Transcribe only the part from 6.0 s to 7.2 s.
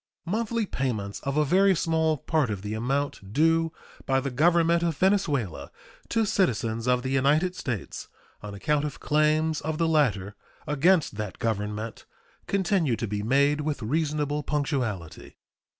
to citizens of the